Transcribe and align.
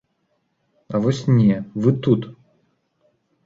А 0.93 1.03
вось 1.03 1.21
не, 1.43 1.59
вы 1.81 1.95
тут. 2.07 2.21